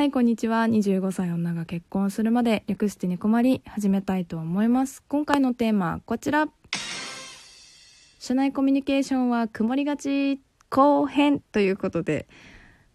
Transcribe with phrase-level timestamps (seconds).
[0.00, 0.64] はい、こんにちは。
[0.64, 5.02] 25歳女が結婚するまで略して猫まり始めたいと思います。
[5.06, 6.48] 今回のテーマは、こちら。
[8.18, 10.40] 社内コミュニケーションは曇りがち
[10.70, 12.26] 後編ということで、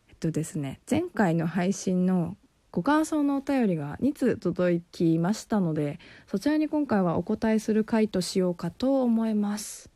[0.10, 2.38] えっとですね、前回の配信の
[2.72, 9.92] ご感想のお便りが2通届きましたので、そちらに今回はお答えする回としようかと思います。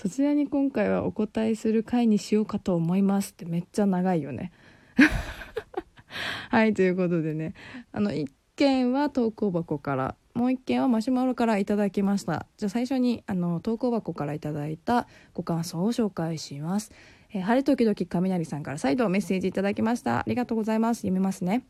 [0.00, 4.50] そちらに今回はお答えする回にしようかと思いますってめっちゃ長いよね。
[6.48, 7.52] はい、ということでね、
[7.92, 12.46] あの、1件は投稿箱から、もう1件はマシュマロからいただきました。
[12.56, 16.92] じゃあ最初に、あの、投稿箱からいただいたご感想を紹介します。
[17.34, 20.20] えー晴れ時々雷さんから再度メッセージいただきました。
[20.20, 21.02] ありがとうございます。
[21.02, 21.66] 読みますね。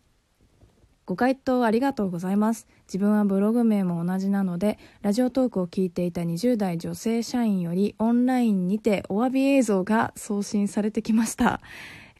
[1.11, 2.69] ご回答ありがとうございます。
[2.87, 11.61] 自分はブログ名も同じなので、ラジオトークを聞いていた20代女性社員よりオンラインにてお詫び映像が送信されてきました。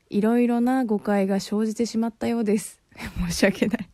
[0.09, 2.83] いろいろな誤解が生じてしまったようです。
[3.29, 3.89] 申し訳ない。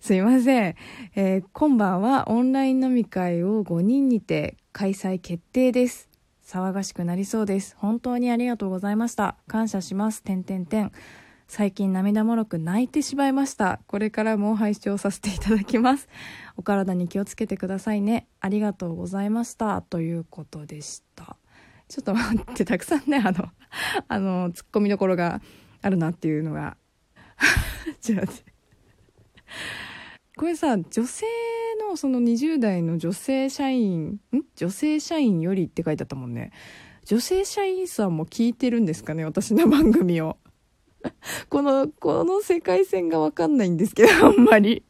[0.00, 0.76] すいません、
[1.16, 6.08] えー今晩はオンライン飲み会を5人にて開催決定です。
[6.46, 7.74] 騒がしくなりそうです。
[7.80, 9.34] 本当にありがとうございました。
[9.48, 10.22] 感謝します。
[10.22, 10.92] てんてんてん。
[11.46, 13.80] 最近涙もろく泣いてしまいました。
[13.86, 16.08] これからも拝聴させていただきます。
[16.56, 18.28] お体に気をつけてくださいね。
[18.40, 19.82] ありがとうございました。
[19.82, 21.36] ということでした。
[21.88, 23.48] ちょっと待って、たくさんね、あの、
[24.08, 25.42] あの、突っ込みどころが
[25.82, 26.76] あるなっていうのが。
[28.00, 28.54] ちょっと待って。
[30.36, 31.26] これさ、女性
[31.88, 34.42] のその20代の女性社員、ん？
[34.56, 36.50] 女性社員よりって書いてあったもんね。
[37.04, 40.38] 女性社員さんも聞いてるんですかね、私の番組を。
[41.48, 44.82] この、この世界線がわかんないんですけど、 あんまり。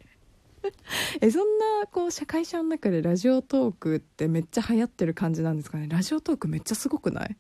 [1.21, 5.89] え、そんな、こう、社会者の中でラジオトークってめっちゃ流行ってる感じなんですかね。
[5.89, 7.37] ラジオトークめっちゃすごくない？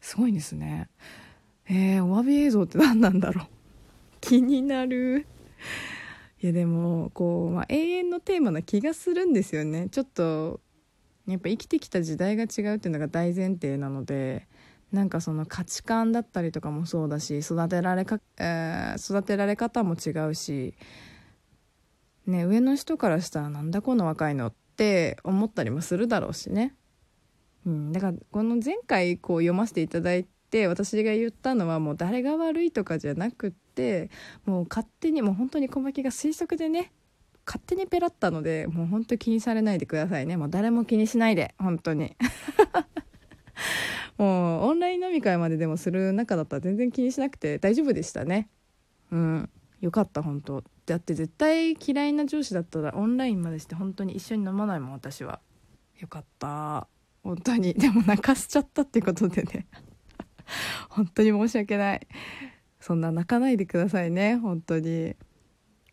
[0.00, 0.88] すごいですね。
[1.68, 3.46] えー、お詫び映像って何なんだろう？
[4.20, 5.26] 気になる。
[6.42, 9.88] いや、でも、こう、まあ、永遠のテーマな気がするんですよね。
[9.90, 10.60] ちょっと、
[11.26, 14.48] やっぱ生きてきた時代が違うっていうのが大前提なので、
[14.92, 20.74] なんかその価値観だったりとかもそうだし育てられか、えー育てられ方も違うし、
[22.26, 26.74] ね、上の人からしたらなんだこの若いのって思ったりもするだろうしね、
[27.66, 34.10] うん、だからこの前回こう読ませていただいて私が言ったのはもう誰が悪いとかじゃなくって
[34.44, 36.92] もう勝手にもう本当に小牧が推測でね
[37.46, 40.36] 勝手にペラったのでもう本当気にされないでくださいね。
[40.36, 42.16] もう誰も気にしないで本当に。
[44.22, 48.48] もうオンライン飲み会まででもする中だったら全然気にしなくて大丈夫でしたね。
[49.10, 49.50] うん。
[49.80, 50.62] よかった本当。
[50.86, 55.40] だって絶対嫌いな上司だったらオンラインまでして本当に一緒に飲まないもん私は。
[55.98, 56.86] よかった。
[57.24, 57.74] 本当に。
[57.74, 59.66] でも泣かしちゃったってことでね。
[60.88, 62.06] 本当に申し訳ない。
[62.78, 64.36] そんな泣かないでくださいね。
[64.36, 65.16] 本当に。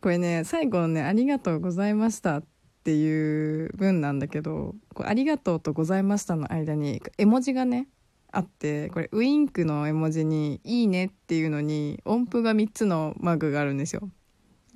[0.01, 2.43] これね最後のね「ありがとうございました」っ
[2.83, 7.87] ていう文なんだけどこれありがとうとございましたの間に絵文字がね
[8.31, 14.09] あってこれウインクの絵文字に「いいね」っていうのに音符が3つのマークがあるんですよ。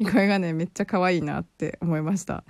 [0.03, 2.43] これがねめっちゃ可愛いなって思いました。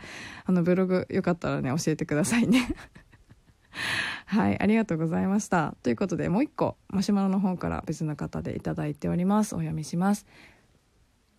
[0.46, 2.68] あのブログよかったらね教えてくださいね。
[4.25, 5.75] はいありがとうございました。
[5.84, 9.56] ということでもう一個マシュマロの方から別の方でいいております。
[9.56, 10.25] お読みします。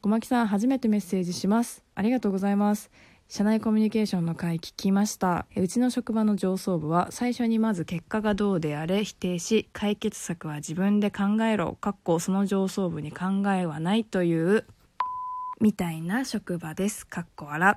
[0.02, 1.82] 小牧さん初めてメッセージします。
[1.94, 2.90] ありがとうございます。
[3.28, 5.46] 社内コミュニケーションの会聞きました。
[5.56, 11.72] うちの職場の上層部は最初にまず結果がどうであれ否定し解決策は自分で考えろ。
[11.80, 14.66] かっこその上層部に考えはないという
[15.60, 17.06] みたいな職場です。
[17.06, 17.76] かっこ笑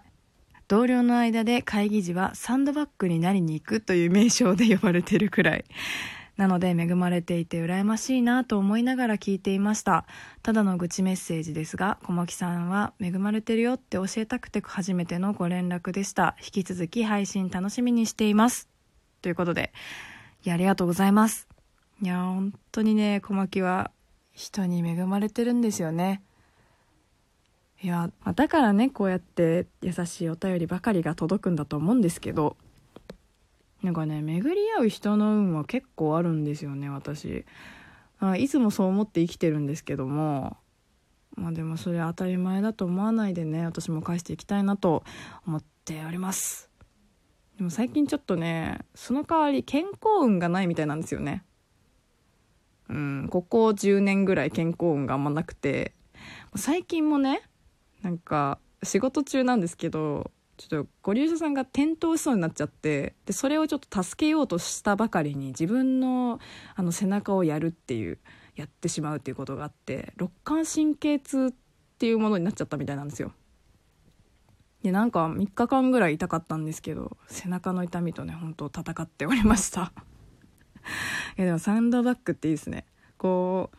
[0.68, 5.66] 同僚の間で会議時はサンドバッグになりに行くという名称で呼ばれてるくらい。
[6.38, 10.06] なので恵まれていて羨ましいなと思いながら聞いていました。
[10.44, 16.36] ただの愚痴メッセージですが小牧さんは恵まれてるよって教えたくて初めてのご連絡でした。
[16.40, 18.70] 引き続き配信楽しみにしています。
[19.22, 19.74] ということで
[20.46, 21.48] いやありがとうございます。
[22.02, 23.90] いや本当にね小牧は
[24.32, 26.22] 人に恵まれてるんですよね。
[27.82, 32.58] いやだからねこうやって優しいお便りばかりが届くんだと思うんですけど
[33.84, 37.46] なんかね巡り合う人の運は結構あるんですよね私。
[38.20, 40.58] あいつもそう思って生きてるんですけども
[41.36, 45.04] まあでもそれ当たり前だと思わないでね私も返していきたいなと
[45.46, 46.70] 思っております。
[47.58, 51.44] でも最近ちょっとねその代わり健康運がないみたいなんですよね。
[52.90, 55.94] うんここ10年ぐらい健康運があんまなくて。
[56.56, 57.42] 最近もね
[58.02, 66.40] なんか仕事中なんですけどちょっとご利用者さんが転倒しそうになっちゃってでそれをちょっと助けようとしたばかりに自分の
[66.76, 68.18] あの背中をやるっていう
[68.56, 73.32] やってしまうっていうことがあって肋間神経痛っていうものになっちゃったみたいなんですよ。
[74.82, 79.92] でなんか3日間ぐらい痛かったんですけど背中の痛みとね本当戦っておりました。
[81.38, 82.86] いやでもサンドバッグっていいですね。
[83.18, 83.78] こう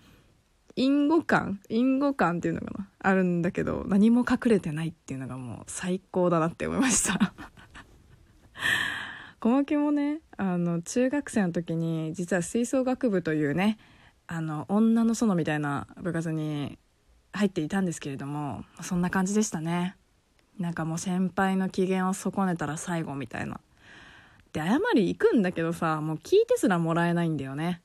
[0.78, 7.34] 隠語感隠語感っていうのかなあるんだけど何も隠れてないっていうのがもう最高だなって思いました。
[9.40, 13.76] 小牧もねあの中学生の時に実は吹奏楽部というね
[14.28, 16.78] あの女の園みたいな部活に
[17.32, 19.96] 入っていたんですけれどもそんな感じでしたね。
[20.60, 23.60] なんかもう先輩の機嫌を損ねたら最後みたいな。
[24.52, 27.82] で謝り行くんだけどさもう聞いてすらもらえないんだよね。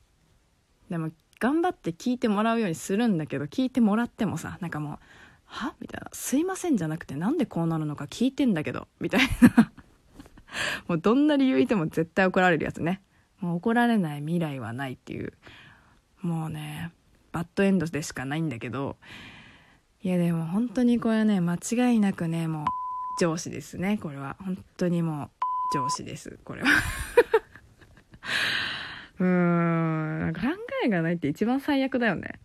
[0.92, 1.10] でも
[1.44, 4.98] 頑張って聞いてもらうようにするんだけど聞いてもらってもさなんかもう
[5.44, 5.76] 「は？
[5.82, 8.88] みたいな「すいません」じゃなくてなんでこうなるのか聞いてんだけど。
[9.02, 9.22] みたい
[9.58, 9.74] な。
[10.88, 13.02] もうどんな理由言っても絶対怒られるやつね。
[13.42, 15.34] もう怒られない未来はないっていう。
[16.22, 16.94] もうね
[17.34, 18.96] バッドエンドでしかないんだけど。
[20.02, 22.66] いやでも本当にこれはね間違いなくねもう
[23.20, 24.38] 上司ですねこれは。
[24.40, 25.30] 本当にも
[25.74, 26.70] う上司ですこれは。
[29.20, 30.42] うーん考
[30.86, 32.40] えがないって一番最悪だよね。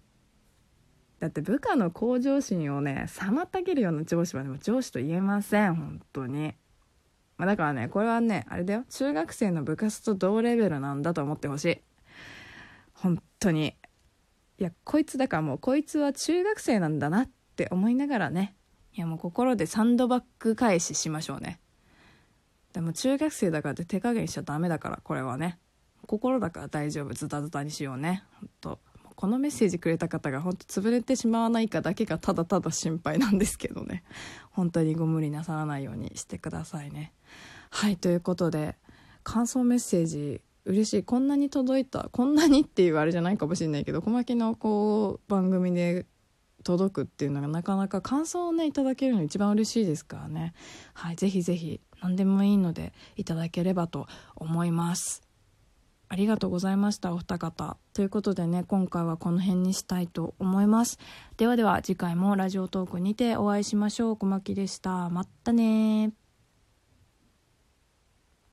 [1.20, 6.54] だって部下の向上心をね妨げるような上司はでも上司と言えません本当に。
[7.36, 8.84] まあ、だからねこれはねあれだよ。
[8.88, 11.80] 中学生の部活と同レベルなんだと思ってほしい。
[12.92, 13.74] 本当に。
[14.58, 18.54] いやこいつだからもうこいつは中学生なんだなって思いながらね。
[18.92, 21.60] いやもう心でサンドバッグ返ししましょうね。
[22.72, 25.58] でも中学生だからって手加減しちゃダメだからこれはね。
[26.06, 28.24] 心だから大丈夫ズタズタにしようね。
[28.40, 28.78] 本当
[29.18, 34.04] このメッセージくれた方が本当潰れてしまわないかだけがただただ心配なんですけどね。
[34.50, 37.12] 本当にご無理なさらないようにしてくださいね。
[37.70, 38.76] はいということで
[39.24, 41.02] 感想メッセージ嬉しい。
[41.02, 46.06] こんなに届いたこんなにっていうあれじゃないかもしれないけど小牧のこう番組で
[46.62, 50.54] 届くっていうのがなかなか感想をねいただけるの一番嬉しいですからね。
[50.94, 54.06] はいぜひぜひ何でもいいのでいただければと
[54.36, 55.27] 思います。
[56.08, 57.76] ありがとうございましたお二方。
[57.92, 60.98] ということでね今回はこの辺にしたいと思います。
[61.36, 64.16] ではでは次回もラジオトークにてお会いしましょう。
[64.16, 65.10] 小牧でした。
[65.10, 66.12] まったね